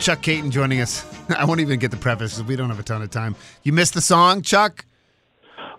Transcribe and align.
Chuck 0.00 0.22
Kaiton 0.22 0.50
joining 0.50 0.80
us. 0.80 1.04
I 1.36 1.44
won't 1.44 1.60
even 1.60 1.78
get 1.78 1.90
the 1.90 1.96
preface 1.96 2.34
because 2.34 2.48
we 2.48 2.56
don't 2.56 2.70
have 2.70 2.80
a 2.80 2.82
ton 2.82 3.02
of 3.02 3.10
time. 3.10 3.36
You 3.62 3.72
missed 3.72 3.94
the 3.94 4.00
song, 4.00 4.42
Chuck? 4.42 4.84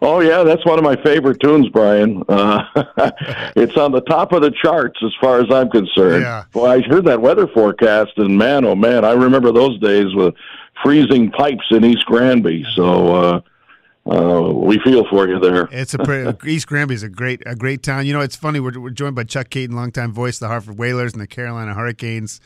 Oh 0.03 0.19
yeah, 0.19 0.43
that's 0.43 0.65
one 0.65 0.79
of 0.79 0.83
my 0.83 0.95
favorite 1.03 1.39
tunes, 1.41 1.69
Brian. 1.69 2.23
Uh, 2.27 2.63
it's 3.55 3.77
on 3.77 3.91
the 3.91 4.01
top 4.01 4.31
of 4.31 4.41
the 4.41 4.51
charts 4.51 4.99
as 5.03 5.11
far 5.21 5.39
as 5.39 5.51
I'm 5.51 5.69
concerned. 5.69 6.23
Yeah. 6.23 6.45
Well, 6.55 6.65
I 6.65 6.81
heard 6.81 7.05
that 7.05 7.21
weather 7.21 7.47
forecast, 7.47 8.13
and 8.17 8.35
man, 8.37 8.65
oh 8.65 8.75
man, 8.75 9.05
I 9.05 9.11
remember 9.11 9.51
those 9.51 9.79
days 9.79 10.13
with 10.15 10.33
freezing 10.83 11.29
pipes 11.31 11.65
in 11.69 11.85
East 11.85 12.05
Granby. 12.05 12.65
So 12.75 13.15
uh, 13.15 13.41
uh, 14.09 14.51
we 14.53 14.79
feel 14.79 15.05
for 15.07 15.27
you 15.27 15.39
there. 15.39 15.67
It's 15.71 15.93
a 15.93 15.99
pretty, 15.99 16.35
East 16.49 16.65
Granby 16.65 16.95
is 16.95 17.03
a 17.03 17.09
great 17.09 17.43
a 17.45 17.55
great 17.55 17.83
town. 17.83 18.07
You 18.07 18.13
know, 18.13 18.21
it's 18.21 18.35
funny. 18.35 18.59
We're, 18.59 18.79
we're 18.79 18.89
joined 18.89 19.15
by 19.15 19.25
Chuck 19.25 19.49
Kaiton, 19.49 19.73
longtime 19.73 20.13
voice 20.13 20.37
of 20.37 20.39
the 20.41 20.47
Hartford 20.47 20.79
Whalers 20.79 21.13
and 21.13 21.21
the 21.21 21.27
Carolina 21.27 21.75
Hurricanes, 21.75 22.41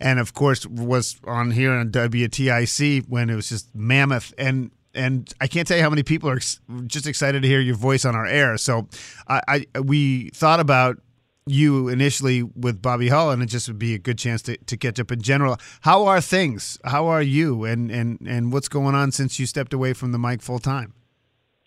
and 0.00 0.18
of 0.18 0.34
course 0.34 0.66
was 0.66 1.20
on 1.24 1.50
here 1.52 1.72
on 1.72 1.90
WTIC 1.90 3.08
when 3.08 3.30
it 3.30 3.34
was 3.34 3.48
just 3.48 3.74
mammoth 3.74 4.32
and. 4.38 4.70
And 4.98 5.30
I 5.42 5.46
can't 5.46 5.68
tell 5.68 5.76
you 5.76 5.82
how 5.82 5.90
many 5.90 6.02
people 6.02 6.30
are 6.30 6.36
ex- 6.36 6.58
just 6.86 7.06
excited 7.06 7.42
to 7.42 7.48
hear 7.48 7.60
your 7.60 7.74
voice 7.76 8.06
on 8.06 8.16
our 8.16 8.24
air. 8.24 8.56
So, 8.56 8.88
I, 9.28 9.66
I 9.74 9.80
we 9.80 10.30
thought 10.30 10.58
about 10.58 11.02
you 11.46 11.88
initially 11.88 12.42
with 12.42 12.82
Bobby 12.82 13.08
Hull, 13.08 13.30
and 13.30 13.42
it 13.42 13.46
just 13.46 13.68
would 13.68 13.78
be 13.78 13.94
a 13.94 13.98
good 13.98 14.18
chance 14.18 14.42
to, 14.42 14.56
to 14.56 14.76
catch 14.76 14.98
up 14.98 15.12
in 15.12 15.22
general. 15.22 15.58
How 15.82 16.06
are 16.06 16.20
things? 16.20 16.78
How 16.84 17.06
are 17.06 17.22
you? 17.22 17.64
And, 17.64 17.90
and, 17.90 18.18
and 18.26 18.52
what's 18.52 18.68
going 18.68 18.94
on 18.94 19.12
since 19.12 19.38
you 19.38 19.46
stepped 19.46 19.72
away 19.72 19.92
from 19.92 20.12
the 20.12 20.18
mic 20.18 20.42
full 20.42 20.58
time? 20.58 20.94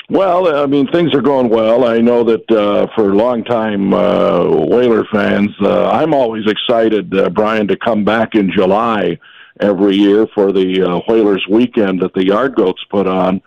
Well, 0.09 0.63
I 0.63 0.65
mean, 0.65 0.87
things 0.91 1.13
are 1.13 1.21
going 1.21 1.49
well. 1.49 1.85
I 1.85 1.99
know 1.99 2.23
that 2.23 2.49
uh, 2.49 2.87
for 2.95 3.13
longtime 3.13 3.93
uh, 3.93 4.43
Whaler 4.65 5.05
fans, 5.11 5.51
uh, 5.61 5.89
I'm 5.89 6.15
always 6.15 6.45
excited, 6.47 7.13
uh, 7.15 7.29
Brian, 7.29 7.67
to 7.67 7.77
come 7.77 8.03
back 8.03 8.33
in 8.33 8.51
July 8.51 9.19
every 9.59 9.95
year 9.95 10.25
for 10.33 10.51
the 10.51 10.81
uh, 10.81 10.99
Whalers 11.07 11.45
weekend 11.47 12.01
that 12.01 12.13
the 12.15 12.25
Yard 12.25 12.55
Goats 12.55 12.83
put 12.89 13.05
on. 13.05 13.41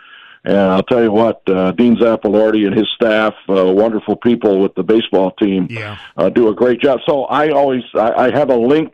And 0.45 0.57
I'll 0.57 0.83
tell 0.85 1.03
you 1.03 1.11
what, 1.11 1.43
uh, 1.49 1.73
Dean 1.73 1.97
Zappalorti 1.97 2.67
and 2.67 2.77
his 2.77 2.89
staff, 2.95 3.35
uh, 3.49 3.65
wonderful 3.67 4.17
people 4.17 4.61
with 4.61 4.75
the 4.77 4.83
baseball 4.85 5.33
team, 5.33 5.67
Yeah. 5.69 5.97
uh, 6.17 6.29
do 6.29 6.49
a 6.49 6.55
great 6.55 6.81
job. 6.81 7.01
So 7.07 7.25
I 7.25 7.51
always 7.51 7.83
I, 7.95 8.27
I 8.27 8.31
have 8.31 8.51
a 8.51 8.57
link 8.57 8.93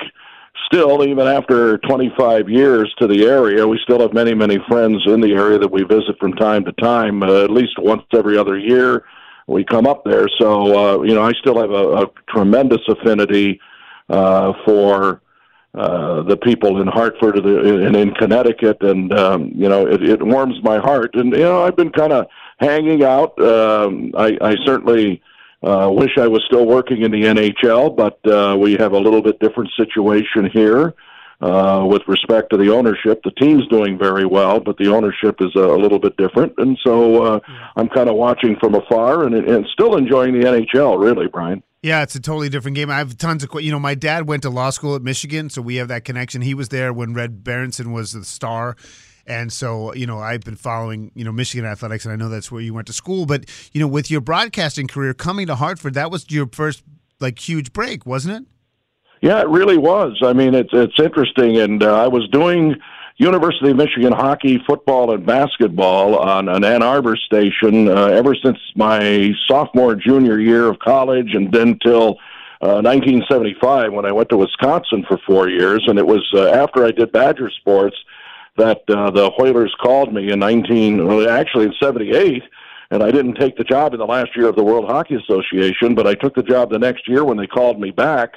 still, 0.66 1.04
even 1.06 1.26
after 1.26 1.78
25 1.78 2.48
years 2.48 2.92
to 2.98 3.06
the 3.06 3.24
area. 3.24 3.66
We 3.66 3.78
still 3.82 4.00
have 4.00 4.12
many 4.12 4.34
many 4.34 4.58
friends 4.68 5.02
in 5.06 5.20
the 5.20 5.32
area 5.32 5.58
that 5.58 5.70
we 5.70 5.82
visit 5.82 6.18
from 6.18 6.32
time 6.34 6.64
to 6.64 6.72
time, 6.72 7.22
uh, 7.22 7.44
at 7.44 7.50
least 7.50 7.78
once 7.78 8.02
every 8.12 8.36
other 8.36 8.58
year. 8.58 9.04
We 9.46 9.64
come 9.64 9.86
up 9.86 10.04
there, 10.04 10.28
so 10.38 11.00
uh, 11.00 11.02
you 11.02 11.14
know 11.14 11.22
I 11.22 11.32
still 11.32 11.58
have 11.60 11.70
a, 11.70 12.02
a 12.02 12.06
tremendous 12.28 12.82
affinity 12.88 13.60
uh, 14.08 14.52
for 14.64 15.22
uh, 15.74 16.22
the 16.22 16.36
people 16.36 16.80
in 16.80 16.86
Hartford 16.86 17.36
and 17.38 17.96
in 17.96 18.12
Connecticut, 18.14 18.82
and 18.82 19.12
um, 19.12 19.52
you 19.54 19.68
know 19.68 19.86
it, 19.86 20.02
it 20.02 20.22
warms 20.22 20.62
my 20.62 20.78
heart. 20.78 21.14
And 21.14 21.32
you 21.32 21.40
know 21.40 21.64
I've 21.64 21.76
been 21.76 21.92
kind 21.92 22.12
of 22.12 22.26
hanging 22.58 23.04
out. 23.04 23.40
Um, 23.40 24.12
I, 24.16 24.36
I 24.40 24.56
certainly 24.64 25.22
uh, 25.22 25.24
wish 25.62 26.16
I 26.18 26.28
was 26.28 26.42
still 26.46 26.66
working 26.66 27.02
in 27.02 27.10
the 27.10 27.22
NHL, 27.22 27.96
but 27.96 28.18
uh, 28.30 28.56
we 28.56 28.74
have 28.74 28.92
a 28.92 28.98
little 28.98 29.22
bit 29.22 29.38
different 29.40 29.70
situation 29.76 30.50
here. 30.52 30.94
Uh, 31.40 31.84
with 31.88 32.02
respect 32.08 32.50
to 32.50 32.56
the 32.56 32.68
ownership, 32.68 33.22
the 33.22 33.30
team's 33.30 33.64
doing 33.68 33.96
very 33.96 34.26
well, 34.26 34.58
but 34.58 34.76
the 34.76 34.88
ownership 34.88 35.36
is 35.38 35.54
a, 35.54 35.60
a 35.60 35.78
little 35.78 36.00
bit 36.00 36.16
different, 36.16 36.52
and 36.58 36.76
so 36.84 37.22
uh, 37.22 37.40
I'm 37.76 37.88
kind 37.88 38.08
of 38.08 38.16
watching 38.16 38.56
from 38.58 38.74
afar 38.74 39.24
and, 39.24 39.36
and 39.36 39.64
still 39.72 39.96
enjoying 39.96 40.32
the 40.32 40.44
NHL. 40.44 41.00
Really, 41.00 41.28
Brian. 41.28 41.62
Yeah, 41.80 42.02
it's 42.02 42.16
a 42.16 42.20
totally 42.20 42.48
different 42.48 42.74
game. 42.74 42.90
I 42.90 42.98
have 42.98 43.16
tons 43.16 43.44
of, 43.44 43.50
you 43.62 43.70
know, 43.70 43.78
my 43.78 43.94
dad 43.94 44.26
went 44.26 44.42
to 44.42 44.50
law 44.50 44.70
school 44.70 44.96
at 44.96 45.02
Michigan, 45.02 45.48
so 45.48 45.62
we 45.62 45.76
have 45.76 45.86
that 45.88 46.04
connection. 46.04 46.42
He 46.42 46.54
was 46.54 46.70
there 46.70 46.92
when 46.92 47.14
Red 47.14 47.44
Berenson 47.44 47.92
was 47.92 48.12
the 48.12 48.24
star. 48.24 48.74
And 49.28 49.52
so, 49.52 49.92
you 49.92 50.06
know, 50.06 50.18
I've 50.18 50.40
been 50.40 50.56
following, 50.56 51.12
you 51.14 51.22
know, 51.22 51.32
Michigan 51.32 51.66
athletics, 51.66 52.06
and 52.06 52.12
I 52.12 52.16
know 52.16 52.30
that's 52.30 52.50
where 52.50 52.62
you 52.62 52.72
went 52.72 52.86
to 52.86 52.94
school. 52.94 53.26
But, 53.26 53.44
you 53.72 53.80
know, 53.80 53.86
with 53.86 54.10
your 54.10 54.22
broadcasting 54.22 54.88
career 54.88 55.12
coming 55.12 55.46
to 55.48 55.54
Hartford, 55.54 55.92
that 55.94 56.10
was 56.10 56.30
your 56.30 56.48
first, 56.50 56.82
like, 57.20 57.38
huge 57.38 57.74
break, 57.74 58.06
wasn't 58.06 58.36
it? 58.36 58.48
Yeah, 59.20 59.40
it 59.40 59.48
really 59.48 59.76
was. 59.76 60.18
I 60.22 60.32
mean, 60.32 60.54
it's 60.54 60.70
it's 60.72 60.98
interesting, 60.98 61.58
and 61.58 61.82
uh, 61.82 61.92
I 61.92 62.06
was 62.06 62.28
doing 62.28 62.76
University 63.16 63.70
of 63.70 63.76
Michigan 63.76 64.12
hockey, 64.12 64.62
football, 64.64 65.12
and 65.12 65.26
basketball 65.26 66.16
on 66.16 66.48
an 66.48 66.64
Ann 66.64 66.82
Arbor 66.82 67.16
station 67.16 67.88
uh, 67.88 68.06
ever 68.06 68.36
since 68.36 68.58
my 68.76 69.32
sophomore, 69.48 69.96
junior 69.96 70.38
year 70.38 70.68
of 70.68 70.78
college, 70.78 71.34
and 71.34 71.52
then 71.52 71.78
till 71.82 72.16
uh, 72.60 72.80
1975 72.80 73.92
when 73.92 74.06
I 74.06 74.12
went 74.12 74.28
to 74.28 74.36
Wisconsin 74.36 75.04
for 75.08 75.18
four 75.26 75.48
years. 75.48 75.84
And 75.88 75.98
it 75.98 76.06
was 76.06 76.24
uh, 76.32 76.50
after 76.50 76.86
I 76.86 76.92
did 76.92 77.10
Badger 77.10 77.50
sports 77.50 77.96
that 78.58 78.82
uh, 78.88 79.10
the 79.10 79.30
Whalers 79.38 79.74
called 79.80 80.12
me 80.12 80.30
in 80.30 80.38
19, 80.38 81.06
well, 81.06 81.28
actually 81.28 81.66
in 81.66 81.74
78 81.80 82.42
and 82.90 83.02
I 83.02 83.10
didn't 83.10 83.34
take 83.34 83.56
the 83.56 83.64
job 83.64 83.92
in 83.92 84.00
the 84.00 84.06
last 84.06 84.34
year 84.34 84.48
of 84.48 84.56
the 84.56 84.64
World 84.64 84.86
Hockey 84.86 85.14
Association, 85.16 85.94
but 85.94 86.06
I 86.06 86.14
took 86.14 86.34
the 86.34 86.42
job 86.42 86.70
the 86.70 86.78
next 86.78 87.06
year 87.06 87.24
when 87.24 87.36
they 87.36 87.46
called 87.46 87.78
me 87.78 87.90
back 87.90 88.34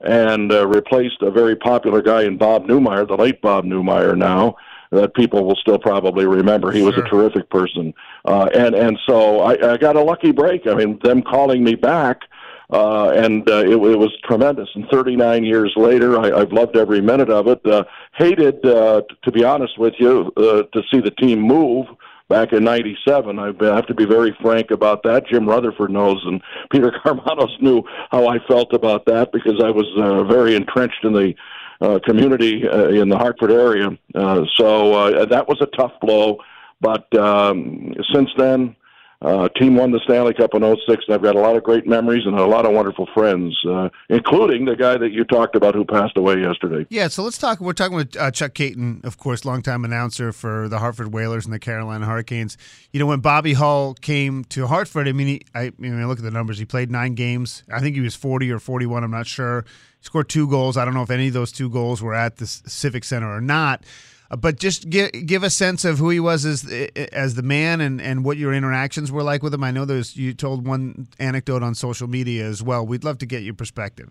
and 0.00 0.50
uh, 0.50 0.66
replaced 0.66 1.22
a 1.22 1.30
very 1.30 1.54
popular 1.54 2.02
guy 2.02 2.22
in 2.22 2.36
Bob 2.36 2.66
Neumeier, 2.66 3.06
the 3.06 3.16
late 3.16 3.40
Bob 3.40 3.64
Neumeier 3.64 4.16
now. 4.16 4.56
That 4.90 5.14
people 5.14 5.46
will 5.46 5.56
still 5.56 5.78
probably 5.78 6.26
remember. 6.26 6.70
He 6.70 6.82
was 6.82 6.94
Sure. 6.96 7.04
a 7.06 7.08
terrific 7.08 7.48
person, 7.48 7.94
uh, 8.26 8.50
and 8.54 8.74
and 8.74 8.98
so 9.08 9.40
I, 9.40 9.72
I 9.72 9.76
got 9.78 9.96
a 9.96 10.02
lucky 10.02 10.32
break. 10.32 10.66
I 10.66 10.74
mean, 10.74 10.98
them 11.02 11.22
calling 11.22 11.64
me 11.64 11.76
back, 11.76 12.24
uh, 12.70 13.10
and 13.10 13.48
uh, 13.48 13.58
it, 13.58 13.72
it 13.72 13.98
was 13.98 14.12
tremendous. 14.24 14.68
And 14.74 14.86
39 14.90 15.44
years 15.44 15.72
later, 15.76 16.18
I, 16.18 16.40
I've 16.40 16.52
loved 16.52 16.76
every 16.76 17.00
minute 17.00 17.30
of 17.30 17.48
it. 17.48 17.64
Uh, 17.66 17.84
hated, 18.16 18.64
uh, 18.64 19.02
t- 19.08 19.16
to 19.24 19.32
be 19.32 19.44
honest 19.44 19.78
with 19.78 19.94
you, 19.98 20.32
uh, 20.36 20.62
to 20.62 20.82
see 20.90 21.00
the 21.00 21.10
team 21.10 21.40
move 21.40 21.86
back 22.28 22.52
in 22.52 22.64
'97. 22.64 23.38
I 23.38 23.46
have 23.74 23.86
to 23.86 23.94
be 23.94 24.06
very 24.06 24.36
frank 24.40 24.70
about 24.70 25.02
that. 25.02 25.26
Jim 25.26 25.46
Rutherford 25.46 25.90
knows, 25.90 26.22
and 26.24 26.40
Peter 26.70 26.92
Karmanos 27.04 27.60
knew 27.60 27.82
how 28.10 28.26
I 28.26 28.38
felt 28.46 28.72
about 28.72 29.06
that 29.06 29.32
because 29.32 29.62
I 29.62 29.70
was 29.70 29.86
uh, 29.98 30.24
very 30.24 30.54
entrenched 30.54 31.04
in 31.04 31.12
the 31.12 31.34
uh, 31.82 31.98
community 32.04 32.66
uh, 32.66 32.88
in 32.88 33.08
the 33.08 33.18
Hartford 33.18 33.50
area. 33.50 33.90
Uh, 34.14 34.44
so 34.56 34.94
uh, 34.94 35.24
that 35.26 35.48
was 35.48 35.58
a 35.60 35.66
tough 35.76 35.92
blow. 36.00 36.38
But 36.80 37.12
um, 37.16 37.94
since 38.14 38.30
then, 38.36 38.76
uh, 39.22 39.48
team 39.50 39.76
won 39.76 39.92
the 39.92 40.00
Stanley 40.00 40.34
Cup 40.34 40.54
in 40.54 40.62
'06, 40.62 41.04
and 41.06 41.14
I've 41.14 41.22
got 41.22 41.36
a 41.36 41.40
lot 41.40 41.56
of 41.56 41.62
great 41.62 41.86
memories 41.86 42.26
and 42.26 42.36
a 42.38 42.44
lot 42.44 42.66
of 42.66 42.72
wonderful 42.72 43.08
friends, 43.14 43.56
uh, 43.68 43.88
including 44.08 44.64
the 44.64 44.74
guy 44.74 44.98
that 44.98 45.12
you 45.12 45.24
talked 45.24 45.54
about 45.54 45.74
who 45.74 45.84
passed 45.84 46.16
away 46.16 46.40
yesterday. 46.40 46.86
Yeah, 46.90 47.06
so 47.08 47.22
let's 47.22 47.38
talk. 47.38 47.60
We're 47.60 47.72
talking 47.72 47.96
with 47.96 48.16
uh, 48.16 48.32
Chuck 48.32 48.54
Kaiton, 48.54 49.04
of 49.04 49.18
course, 49.18 49.44
longtime 49.44 49.84
announcer 49.84 50.32
for 50.32 50.68
the 50.68 50.80
Hartford 50.80 51.12
Whalers 51.12 51.44
and 51.44 51.54
the 51.54 51.60
Carolina 51.60 52.04
Hurricanes. 52.04 52.58
You 52.92 52.98
know, 52.98 53.06
when 53.06 53.20
Bobby 53.20 53.52
Hull 53.52 53.94
came 53.94 54.44
to 54.46 54.66
Hartford, 54.66 55.06
I 55.06 55.12
mean, 55.12 55.26
he, 55.28 55.42
I, 55.54 55.60
I 55.66 55.72
mean, 55.78 56.06
look 56.08 56.18
at 56.18 56.24
the 56.24 56.30
numbers. 56.32 56.58
He 56.58 56.64
played 56.64 56.90
nine 56.90 57.14
games. 57.14 57.62
I 57.72 57.80
think 57.80 57.94
he 57.94 58.00
was 58.00 58.16
40 58.16 58.50
or 58.50 58.58
41. 58.58 59.04
I'm 59.04 59.10
not 59.12 59.28
sure. 59.28 59.64
He 60.00 60.04
scored 60.04 60.28
two 60.28 60.48
goals. 60.48 60.76
I 60.76 60.84
don't 60.84 60.94
know 60.94 61.02
if 61.02 61.10
any 61.10 61.28
of 61.28 61.34
those 61.34 61.52
two 61.52 61.70
goals 61.70 62.02
were 62.02 62.14
at 62.14 62.38
the 62.38 62.46
Civic 62.46 63.04
Center 63.04 63.32
or 63.32 63.40
not. 63.40 63.84
Uh, 64.32 64.36
But 64.36 64.58
just 64.58 64.88
give 64.88 65.10
give 65.26 65.42
a 65.42 65.50
sense 65.50 65.84
of 65.84 65.98
who 65.98 66.10
he 66.10 66.18
was 66.18 66.44
as 66.44 66.64
as 67.12 67.34
the 67.34 67.42
man 67.42 67.80
and, 67.80 68.00
and 68.00 68.24
what 68.24 68.38
your 68.38 68.52
interactions 68.52 69.12
were 69.12 69.22
like 69.22 69.42
with 69.42 69.54
him. 69.54 69.62
I 69.62 69.70
know 69.70 69.84
there's 69.84 70.16
you 70.16 70.32
told 70.32 70.66
one 70.66 71.08
anecdote 71.18 71.62
on 71.62 71.74
social 71.74 72.08
media 72.08 72.46
as 72.46 72.62
well. 72.62 72.86
We'd 72.86 73.04
love 73.04 73.18
to 73.18 73.26
get 73.26 73.42
your 73.42 73.54
perspective. 73.54 74.10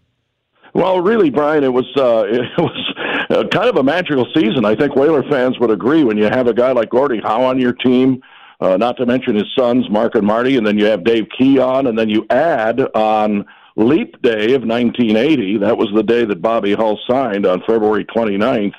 Well, 0.73 1.01
really, 1.01 1.29
Brian, 1.29 1.63
it 1.63 1.73
was 1.73 1.87
uh, 1.97 2.25
it 2.29 2.57
was 2.57 2.93
uh, 3.29 3.43
kind 3.51 3.69
of 3.69 3.77
a 3.77 3.83
magical 3.83 4.27
season. 4.33 4.63
I 4.63 4.75
think 4.75 4.95
Whaler 4.95 5.23
fans 5.29 5.59
would 5.59 5.71
agree 5.71 6.03
when 6.03 6.17
you 6.17 6.25
have 6.25 6.47
a 6.47 6.53
guy 6.53 6.71
like 6.71 6.89
Gordie 6.89 7.21
Howe 7.21 7.43
on 7.43 7.59
your 7.59 7.73
team, 7.73 8.21
uh, 8.61 8.77
not 8.77 8.97
to 8.97 9.05
mention 9.05 9.35
his 9.35 9.47
sons 9.57 9.89
Mark 9.89 10.15
and 10.15 10.25
Marty, 10.25 10.55
and 10.55 10.65
then 10.65 10.77
you 10.77 10.85
have 10.85 11.03
Dave 11.03 11.27
Keon, 11.37 11.87
and 11.87 11.97
then 11.97 12.09
you 12.09 12.25
add 12.29 12.79
on 12.95 13.45
Leap 13.75 14.21
Day 14.21 14.53
of 14.53 14.63
1980. 14.63 15.57
That 15.57 15.77
was 15.77 15.89
the 15.93 16.03
day 16.03 16.25
that 16.25 16.41
Bobby 16.41 16.73
Hull 16.73 16.99
signed 17.09 17.45
on 17.45 17.61
February 17.67 18.05
29th 18.05 18.73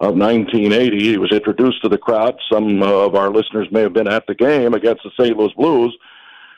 of 0.00 0.16
1980. 0.16 0.98
He 0.98 1.18
was 1.18 1.30
introduced 1.30 1.82
to 1.82 1.88
the 1.88 1.98
crowd. 1.98 2.38
Some 2.50 2.82
of 2.82 3.14
our 3.14 3.30
listeners 3.30 3.68
may 3.70 3.82
have 3.82 3.92
been 3.92 4.08
at 4.08 4.26
the 4.26 4.34
game 4.34 4.74
against 4.74 5.02
the 5.04 5.10
St. 5.22 5.36
Louis 5.36 5.52
Blues. 5.56 5.96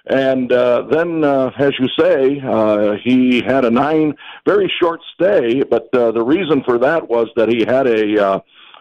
And 0.07 0.53
uh, 0.53 0.83
then, 0.91 1.23
uh, 1.23 1.51
as 1.59 1.73
you 1.79 1.89
say, 1.99 2.41
uh, 2.41 2.95
he 3.03 3.41
had 3.41 3.65
a 3.65 3.71
nine, 3.71 4.15
very 4.47 4.73
short 4.81 5.01
stay. 5.15 5.63
But 5.63 5.93
uh, 5.95 6.13
the 6.13 6.23
reason 6.23 6.63
for 6.65 6.79
that 6.79 7.09
was 7.09 7.29
that 7.37 7.49
he 7.49 7.65
had 7.65 7.87
a, 7.87 8.27
uh, 8.27 8.41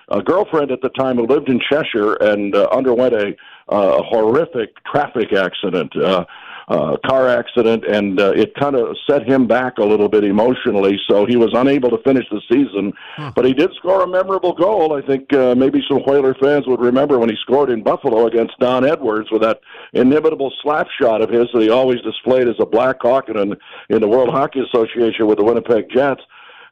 a 0.10 0.22
girlfriend 0.22 0.72
at 0.72 0.82
the 0.82 0.90
time 0.90 1.18
who 1.18 1.26
lived 1.28 1.50
in 1.50 1.60
Cheshire 1.60 2.14
and 2.16 2.56
uh, 2.56 2.68
underwent 2.72 3.14
a, 3.14 3.36
uh, 3.70 4.02
horrific 4.04 4.84
traffic 4.84 5.32
accident, 5.34 5.96
uh, 5.96 6.26
uh, 6.72 6.96
car 7.06 7.28
accident, 7.28 7.84
and 7.86 8.20
uh, 8.20 8.32
it 8.32 8.56
kind 8.56 8.76
of 8.76 8.96
set 9.10 9.28
him 9.28 9.46
back 9.46 9.78
a 9.78 9.84
little 9.84 10.08
bit 10.08 10.24
emotionally. 10.24 10.98
So 11.10 11.26
he 11.26 11.36
was 11.36 11.52
unable 11.54 11.90
to 11.90 11.98
finish 12.04 12.26
the 12.32 12.42
season. 12.50 12.94
But 13.36 13.46
he 13.46 13.54
did 13.54 13.74
score 13.76 14.04
a 14.04 14.08
memorable 14.08 14.54
goal. 14.54 14.94
I 14.94 15.06
think 15.06 15.34
uh, 15.34 15.54
maybe 15.54 15.84
some 15.90 16.00
Whaler 16.00 16.34
fans 16.36 16.68
would 16.68 16.80
remember 16.80 17.20
when 17.20 17.30
he 17.30 17.36
scored 17.42 17.70
in 17.70 17.84
Buffalo 17.84 18.26
against 18.28 18.58
Don 18.60 18.86
Edwards 18.86 19.30
with 19.32 19.42
that 19.42 19.60
inimitable 19.92 20.52
slap 20.62 20.88
shot 21.00 21.22
of 21.22 21.30
his 21.30 21.48
that 21.54 21.62
he 21.62 21.70
always 21.70 22.00
displayed 22.02 22.48
as 22.48 22.56
a 22.60 22.66
Black 22.66 22.98
Hawk 23.02 23.28
in, 23.28 23.38
in 23.90 24.02
the 24.02 24.08
World 24.08 24.30
Hockey 24.30 24.62
Association 24.62 25.28
with 25.28 25.40
the 25.40 25.44
Winnipeg 25.44 25.90
Jets. 25.90 26.22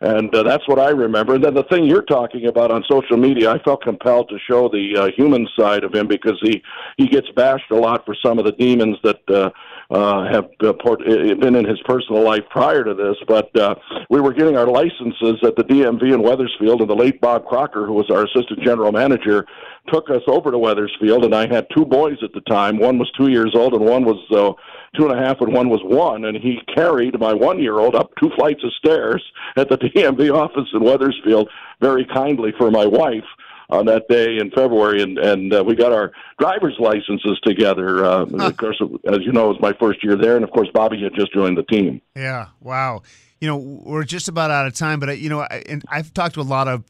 And 0.01 0.33
uh, 0.33 0.43
that's 0.43 0.65
what 0.67 0.79
I 0.79 0.89
remember. 0.89 1.35
And 1.35 1.43
then 1.43 1.53
the 1.53 1.63
thing 1.63 1.83
you're 1.83 2.01
talking 2.01 2.47
about 2.47 2.71
on 2.71 2.83
social 2.89 3.17
media, 3.17 3.51
I 3.51 3.61
felt 3.63 3.83
compelled 3.83 4.29
to 4.29 4.37
show 4.49 4.69
the 4.69 4.95
uh, 4.97 5.09
human 5.15 5.47
side 5.57 5.83
of 5.83 5.93
him 5.93 6.07
because 6.07 6.39
he 6.41 6.61
he 6.97 7.07
gets 7.07 7.27
bashed 7.35 7.69
a 7.71 7.75
lot 7.75 8.05
for 8.05 8.15
some 8.25 8.39
of 8.39 8.45
the 8.45 8.53
demons 8.53 8.97
that 9.03 9.19
uh, 9.29 9.49
uh, 9.89 10.31
have 10.31 10.49
uh, 10.63 10.69
uh, 10.69 10.95
been 11.35 11.55
in 11.55 11.65
his 11.65 11.79
personal 11.85 12.23
life 12.23 12.43
prior 12.49 12.83
to 12.83 12.93
this. 12.93 13.15
But 13.27 13.55
uh, 13.57 13.75
we 14.09 14.21
were 14.21 14.33
getting 14.33 14.55
our 14.55 14.67
licenses 14.67 15.39
at 15.43 15.55
the 15.55 15.63
DMV 15.63 16.13
in 16.13 16.21
Wethersfield, 16.21 16.81
and 16.81 16.89
the 16.89 16.95
late 16.95 17.19
Bob 17.19 17.45
Crocker, 17.45 17.85
who 17.85 17.93
was 17.93 18.09
our 18.09 18.23
assistant 18.25 18.61
general 18.63 18.91
manager, 18.91 19.45
took 19.91 20.09
us 20.09 20.21
over 20.27 20.51
to 20.51 20.57
Wethersfield, 20.57 21.25
and 21.25 21.33
I 21.33 21.47
had 21.53 21.67
two 21.75 21.85
boys 21.85 22.17
at 22.23 22.33
the 22.33 22.41
time. 22.41 22.77
One 22.77 22.99
was 22.99 23.11
two 23.17 23.29
years 23.29 23.53
old, 23.55 23.73
and 23.73 23.83
one 23.83 24.05
was 24.05 24.19
uh, 24.31 24.53
two 24.95 25.07
and 25.07 25.17
a 25.17 25.23
half, 25.23 25.41
and 25.41 25.53
one 25.53 25.69
was 25.69 25.81
one. 25.83 26.25
And 26.25 26.37
he 26.37 26.59
carried 26.73 27.19
my 27.19 27.33
one-year-old 27.33 27.95
up 27.95 28.11
two 28.19 28.29
flights 28.35 28.63
of 28.63 28.73
stairs 28.73 29.23
at 29.55 29.69
the 29.69 29.77
DMV 29.77 30.33
office 30.33 30.69
in 30.73 30.83
Wethersfield, 30.83 31.49
very 31.79 32.05
kindly 32.05 32.53
for 32.57 32.71
my 32.71 32.85
wife 32.85 33.25
on 33.69 33.85
that 33.85 34.07
day 34.07 34.37
in 34.37 34.49
February, 34.49 35.01
and 35.03 35.19
and 35.19 35.53
uh, 35.53 35.63
we 35.63 35.75
got 35.75 35.91
our 35.91 36.11
driver's 36.39 36.75
licenses 36.79 37.39
together. 37.43 38.03
Uh, 38.03 38.25
huh. 38.25 38.47
Of 38.47 38.57
course, 38.57 38.81
as 39.07 39.19
you 39.21 39.31
know, 39.31 39.45
it 39.45 39.59
was 39.59 39.61
my 39.61 39.73
first 39.73 40.03
year 40.03 40.15
there, 40.15 40.35
and 40.35 40.43
of 40.43 40.51
course, 40.51 40.69
Bobby 40.73 41.01
had 41.03 41.13
just 41.13 41.33
joined 41.33 41.57
the 41.57 41.63
team. 41.63 42.01
Yeah, 42.15 42.47
wow 42.61 43.03
you 43.41 43.47
know, 43.47 43.57
we're 43.57 44.03
just 44.03 44.27
about 44.27 44.51
out 44.51 44.67
of 44.67 44.73
time, 44.73 44.99
but 44.99 45.09
I, 45.09 45.13
you 45.13 45.29
know, 45.29 45.39
I, 45.41 45.63
and 45.67 45.83
I've 45.87 46.13
talked 46.13 46.33
to 46.33 46.41
a 46.41 46.43
lot 46.43 46.67
of 46.67 46.83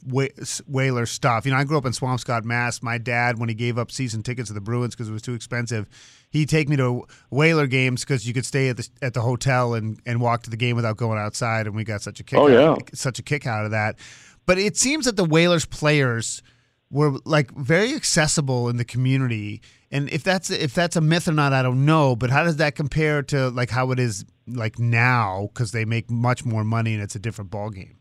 Whaler 0.68 1.06
stuff. 1.06 1.46
You 1.46 1.52
know, 1.52 1.58
I 1.58 1.64
grew 1.64 1.78
up 1.78 1.86
in 1.86 1.92
Swampscott, 1.92 2.44
Mass. 2.44 2.82
My 2.82 2.98
dad, 2.98 3.38
when 3.38 3.50
he 3.50 3.56
gave 3.56 3.78
up 3.78 3.92
season 3.92 4.24
tickets 4.24 4.50
to 4.50 4.54
the 4.54 4.62
Bruins 4.62 4.96
because 4.96 5.10
it 5.10 5.12
was 5.12 5.22
too 5.22 5.36
expensive, 5.36 5.88
he'd 6.32 6.50
take 6.50 6.68
me 6.68 6.76
to 6.78 7.06
Whaler 7.30 7.68
games 7.68 8.04
because 8.04 8.28
you 8.28 8.34
could 8.34 8.46
stay 8.46 8.70
at 8.70 8.78
the 8.78 8.90
at 9.02 9.14
the 9.14 9.22
hotel 9.22 9.76
and 9.76 10.00
and 10.08 10.22
walk 10.22 10.44
to 10.44 10.50
the 10.50 10.58
game 10.58 10.76
without 10.76 10.98
going 10.98 11.20
outside, 11.20 11.68
and 11.68 11.76
we 11.76 11.84
got 11.84 12.02
such 12.02 12.20
a 12.20 12.24
kick. 12.24 12.40
Oh 12.40 12.48
yeah, 12.48 12.76
such 12.94 13.20
a 13.20 13.24
kick 13.24 13.46
out 13.46 13.66
of 13.66 13.72
that. 13.72 13.98
But 14.48 14.58
it 14.58 14.76
seems 14.76 15.06
that 15.06 15.18
the 15.18 15.26
Whalers 15.26 15.66
players 15.66 16.42
were 16.92 17.20
like 17.26 17.52
very 17.56 17.94
accessible 17.94 18.70
in 18.70 18.78
the 18.78 18.86
community. 18.86 19.62
And 19.92 20.10
if 20.10 20.24
that's 20.24 20.50
if 20.50 20.74
that's 20.74 20.96
a 20.96 21.02
myth 21.02 21.28
or 21.28 21.34
not, 21.34 21.54
I 21.54 21.62
don't 21.62 21.86
know. 21.86 22.16
But 22.16 22.30
how 22.30 22.44
does 22.44 22.58
that 22.58 22.76
compare 22.76 23.24
to 23.24 23.50
like 23.50 23.70
how 23.70 23.92
it 23.92 24.00
is 24.00 24.26
like 24.56 24.80
now 24.80 25.50
because 25.54 25.72
they 25.72 25.86
make 25.86 26.10
much 26.10 26.46
more 26.46 26.64
money 26.64 26.94
and 26.94 27.04
it's 27.04 27.16
a 27.16 27.20
different 27.20 27.52
ball 27.52 27.70
game. 27.70 27.96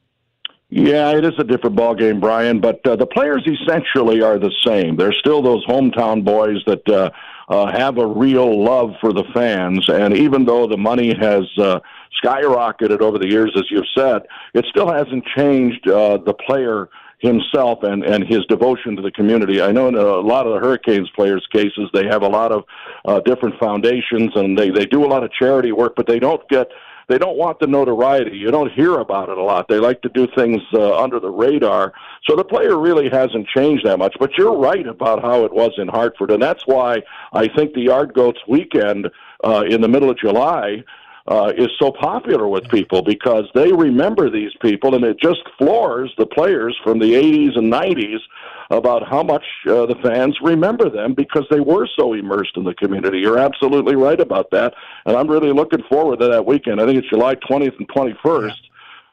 Yeah, 0.71 1.17
it 1.17 1.25
is 1.25 1.33
a 1.39 1.45
different 1.45 1.77
ball 1.77 1.95
game, 1.95 2.21
Brian. 2.21 2.61
But 2.61 2.87
uh, 2.87 2.97
the 2.97 3.07
players 3.07 3.47
essentially 3.47 4.21
are 4.21 4.39
the 4.39 4.53
same. 4.67 4.97
They're 4.97 5.15
still 5.15 5.41
those 5.41 5.65
hometown 5.67 6.25
boys 6.25 6.63
that 6.67 6.87
uh, 6.89 7.11
uh, 7.49 7.73
have 7.73 7.97
a 7.97 8.07
real 8.07 8.63
love 8.63 8.91
for 9.01 9.15
the 9.15 9.25
fans. 9.33 9.89
And 9.89 10.15
even 10.15 10.45
though 10.45 10.67
the 10.67 10.77
money 10.77 11.15
has 11.19 11.45
uh, 11.57 11.81
skyrocketed 12.23 13.01
over 13.01 13.19
the 13.19 13.29
years, 13.29 13.51
as 13.57 13.65
you've 13.71 13.87
said, 13.97 14.23
it 14.53 14.67
still 14.69 14.93
hasn't 14.93 15.25
changed 15.35 15.89
uh, 15.89 16.19
the 16.19 16.35
player 16.35 16.91
himself 17.19 17.83
and 17.83 18.05
and 18.05 18.25
his 18.25 18.45
devotion 18.47 18.97
to 18.97 19.03
the 19.03 19.11
community. 19.11 19.61
I 19.61 19.73
know 19.73 19.89
in 19.89 19.97
a 19.97 20.03
lot 20.03 20.47
of 20.47 20.55
the 20.55 20.61
Hurricanes 20.61 21.11
players' 21.11 21.47
cases, 21.53 21.89
they 21.93 22.07
have 22.07 22.23
a 22.23 22.29
lot 22.29 22.53
of 22.53 22.65
uh, 23.05 23.21
different 23.21 23.59
foundations 23.59 24.31
and 24.35 24.57
they 24.57 24.71
they 24.71 24.87
do 24.87 25.05
a 25.05 25.09
lot 25.09 25.25
of 25.25 25.33
charity 25.33 25.73
work, 25.73 25.95
but 25.97 26.07
they 26.07 26.19
don't 26.19 26.47
get 26.49 26.69
they 27.09 27.17
don't 27.17 27.39
want 27.39 27.59
the 27.59 27.67
notoriety. 27.67 28.37
You 28.37 28.51
don't 28.51 28.71
hear 28.71 28.99
about 28.99 29.31
it 29.31 29.39
a 29.39 29.43
lot. 29.43 29.67
They 29.67 29.79
like 29.79 30.03
to 30.03 30.11
do 30.11 30.29
things 30.37 30.61
uh, 30.75 31.03
under 31.03 31.19
the 31.19 31.31
radar. 31.31 31.95
So 32.29 32.37
the 32.37 32.45
player 32.45 32.79
really 32.79 33.09
hasn't 33.09 33.49
changed 33.49 33.87
that 33.87 33.99
much. 33.99 34.15
But 34.21 34.37
you're 34.37 34.57
right 34.57 34.87
about 34.87 35.23
how 35.23 35.45
it 35.45 35.53
was 35.53 35.73
in 35.79 35.89
Hartford, 35.89 36.31
and 36.31 36.43
that's 36.43 36.67
why 36.67 36.99
I 37.33 37.49
think 37.49 37.73
the 37.73 37.81
Yard 37.81 38.13
Goats 38.13 38.41
weekend 38.47 39.09
uh, 39.43 39.65
in 39.67 39.81
the 39.81 39.89
middle 39.89 40.11
of 40.11 40.19
July 40.19 40.85
uh, 41.29 41.53
is 41.57 41.69
so 41.79 41.93
popular 41.93 42.49
with 42.49 42.67
people 42.69 43.03
because 43.03 43.45
they 43.55 43.71
remember 43.73 44.31
these 44.31 44.53
people, 44.63 44.95
and 44.95 45.05
it 45.05 45.19
just 45.21 45.41
floors 45.59 46.13
the 46.17 46.27
players 46.27 46.79
from 46.83 46.99
the 46.99 47.13
80s 47.13 47.59
and 47.59 47.71
90s 47.71 48.19
about 48.71 49.07
how 49.07 49.23
much 49.23 49.45
uh, 49.67 49.85
the 49.87 49.95
fans 50.03 50.37
remember 50.43 50.89
them 50.89 51.15
because 51.15 51.45
they 51.51 51.61
were 51.61 51.87
so 51.99 52.15
immersed 52.15 52.57
in 52.57 52.65
the 52.65 52.75
community. 52.75 53.19
You're 53.19 53.39
absolutely 53.39 53.95
right 53.95 54.21
about 54.21 54.51
that, 54.53 54.75
and 55.05 55.17
I'm 55.17 55.29
really 55.29 55.53
looking 55.53 55.83
forward 55.89 56.21
to 56.21 56.29
that 56.29 56.47
weekend. 56.47 56.81
I 56.81 56.87
think 56.87 56.99
it's 56.99 57.09
July 57.09 57.35
20th 57.35 57.79
and 57.79 57.89
21st 57.89 58.68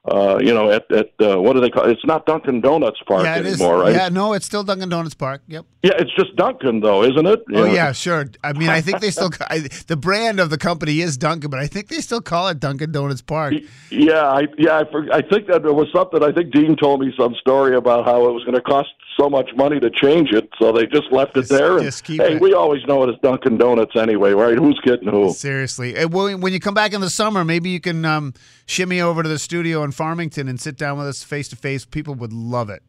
uh, 0.07 0.37
you 0.39 0.53
know, 0.53 0.69
at, 0.69 0.91
at 0.91 1.11
uh, 1.19 1.41
what 1.41 1.53
do 1.53 1.61
they 1.61 1.69
call 1.69 1.85
it? 1.85 1.91
It's 1.91 2.05
not 2.05 2.25
Dunkin' 2.27 2.61
Donuts 2.61 2.99
Park 3.07 3.23
yeah, 3.23 3.35
anymore, 3.35 3.77
is. 3.77 3.81
right? 3.81 3.95
Yeah, 3.95 4.09
no, 4.09 4.33
it's 4.33 4.45
still 4.45 4.63
Dunkin' 4.63 4.89
Donuts 4.89 5.15
Park. 5.15 5.41
Yep. 5.47 5.65
Yeah, 5.81 5.93
it's 5.97 6.13
just 6.15 6.35
Dunkin' 6.35 6.81
though, 6.81 7.03
isn't 7.03 7.25
it? 7.25 7.43
You 7.49 7.57
oh 7.57 7.65
know? 7.65 7.73
yeah, 7.73 7.91
sure. 7.91 8.27
I 8.43 8.53
mean, 8.53 8.69
I 8.69 8.81
think 8.81 8.99
they 8.99 9.09
still 9.09 9.31
I, 9.49 9.67
the 9.87 9.97
brand 9.97 10.39
of 10.39 10.51
the 10.51 10.59
company 10.59 11.01
is 11.01 11.17
Dunkin', 11.17 11.49
but 11.49 11.59
I 11.59 11.65
think 11.65 11.87
they 11.87 12.01
still 12.01 12.21
call 12.21 12.47
it 12.49 12.59
Dunkin' 12.59 12.91
Donuts 12.91 13.23
Park. 13.23 13.55
Yeah, 13.89 14.21
I, 14.21 14.47
yeah, 14.57 14.83
I, 14.83 15.17
I 15.17 15.21
think 15.21 15.47
that 15.47 15.63
there 15.63 15.73
was 15.73 15.87
something. 15.91 16.23
I 16.23 16.31
think 16.31 16.53
Dean 16.53 16.75
told 16.75 17.01
me 17.01 17.11
some 17.17 17.33
story 17.35 17.75
about 17.75 18.05
how 18.05 18.27
it 18.29 18.31
was 18.31 18.43
going 18.43 18.55
to 18.55 18.61
cost 18.61 18.89
so 19.17 19.29
much 19.29 19.49
money 19.55 19.79
to 19.79 19.89
change 19.89 20.31
it, 20.31 20.49
so 20.59 20.71
they 20.71 20.85
just 20.85 21.11
left 21.11 21.35
just, 21.35 21.51
it 21.51 21.57
there. 21.57 21.77
And, 21.77 21.93
hey, 22.07 22.35
it. 22.35 22.41
we 22.41 22.53
always 22.53 22.83
know 22.85 23.03
it 23.03 23.09
as 23.09 23.19
Dunkin' 23.21 23.57
Donuts 23.57 23.95
anyway, 23.95 24.31
right? 24.31 24.57
Who's 24.57 24.79
kidding 24.83 25.07
who? 25.07 25.31
Seriously, 25.31 25.93
when 26.05 26.53
you 26.53 26.59
come 26.59 26.73
back 26.73 26.93
in 26.93 27.01
the 27.01 27.09
summer, 27.09 27.45
maybe 27.45 27.69
you 27.69 27.79
can 27.79 28.05
um, 28.05 28.33
shimmy 28.65 29.01
over 29.01 29.23
to 29.23 29.29
the 29.29 29.39
studio 29.39 29.83
in 29.83 29.91
Farmington 29.91 30.47
and 30.47 30.59
sit 30.59 30.77
down 30.77 30.97
with 30.97 31.07
us 31.07 31.23
face 31.23 31.47
to 31.49 31.55
face. 31.55 31.85
People 31.85 32.15
would 32.15 32.33
love 32.33 32.69
it. 32.69 32.83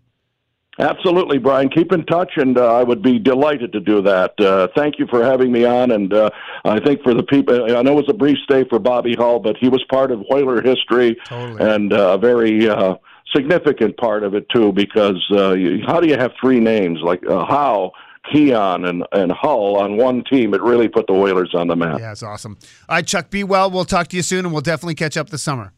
Absolutely, 0.79 1.39
Brian. 1.39 1.71
Keep 1.71 1.93
in 1.93 2.05
touch, 2.05 2.33
and 2.37 2.59
uh, 2.59 2.75
I 2.75 2.83
would 2.83 3.03
be 3.03 3.19
delighted 3.19 3.73
to 3.73 3.81
do 3.81 4.03
that. 4.03 4.39
Uh, 4.39 4.69
thank 4.77 4.99
you 4.99 5.07
for 5.07 5.25
having 5.25 5.51
me 5.51 5.65
on, 5.65 5.91
and 5.91 6.13
uh, 6.13 6.29
I 6.67 6.81
think 6.81 7.03
for 7.03 7.15
the 7.15 7.23
people, 7.23 7.75
I 7.75 7.81
know 7.81 7.93
it 7.93 8.07
was 8.07 8.11
a 8.11 8.15
brief 8.15 8.37
stay 8.45 8.65
for 8.69 8.79
Bobby 8.79 9.15
Hull, 9.15 9.39
but 9.39 9.57
he 9.57 9.71
was 9.71 9.83
part 9.85 10.11
of 10.11 10.21
Whaler 10.29 10.61
history 10.61 11.17
totally. 11.25 11.63
and 11.63 11.95
uh, 11.95 12.15
a 12.15 12.19
very 12.19 12.69
uh, 12.69 12.97
significant 13.35 13.97
part 13.97 14.23
of 14.25 14.35
it 14.35 14.47
too. 14.49 14.73
Because 14.73 15.25
uh, 15.31 15.57
how 15.87 16.01
do 16.01 16.09
you 16.09 16.17
have 16.17 16.33
three 16.41 16.61
names 16.61 17.01
like 17.03 17.23
Howe? 17.27 17.93
Keon 18.33 18.85
and, 18.87 19.05
and 19.13 19.31
Hull 19.31 19.77
on 19.77 19.97
one 19.97 20.25
team, 20.25 20.53
it 20.53 20.61
really 20.61 20.89
put 20.89 21.07
the 21.07 21.13
Whalers 21.13 21.53
on 21.55 21.69
the 21.69 21.77
map. 21.77 22.01
Yeah, 22.01 22.11
it's 22.11 22.25
awesome. 22.25 22.59
All 22.89 22.97
right, 22.97 23.07
Chuck, 23.07 23.31
be 23.31 23.45
well. 23.45 23.71
We'll 23.71 23.85
talk 23.85 24.09
to 24.09 24.17
you 24.17 24.23
soon, 24.23 24.45
and 24.45 24.53
we'll 24.53 24.63
definitely 24.63 24.97
catch 24.97 25.17
up 25.17 25.31
this 25.31 25.45
summer. 25.45 25.73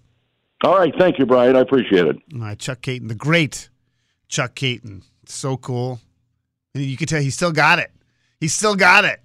All 0.64 0.76
right. 0.76 0.92
Thank 0.98 1.18
you, 1.18 1.26
Brian. 1.26 1.56
I 1.56 1.60
appreciate 1.60 2.06
it. 2.06 2.16
All 2.34 2.40
right, 2.40 2.58
Chuck 2.58 2.80
Kaiton, 2.80 3.08
the 3.08 3.14
great 3.14 3.68
Chuck 4.28 4.54
Kaiton. 4.54 5.02
So 5.26 5.56
cool. 5.56 6.00
And 6.74 6.84
you 6.84 6.96
can 6.96 7.06
tell 7.06 7.20
he 7.20 7.30
still 7.30 7.52
got 7.52 7.78
it. 7.78 7.92
He 8.40 8.48
still 8.48 8.74
got 8.74 9.04
it. 9.04 9.20